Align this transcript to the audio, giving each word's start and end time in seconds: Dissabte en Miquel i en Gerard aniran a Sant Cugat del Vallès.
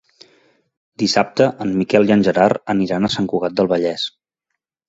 Dissabte 1.01 1.47
en 1.65 1.75
Miquel 1.81 2.09
i 2.09 2.15
en 2.17 2.25
Gerard 2.31 2.75
aniran 2.75 3.07
a 3.11 3.15
Sant 3.19 3.31
Cugat 3.35 3.59
del 3.61 3.71
Vallès. 3.75 4.09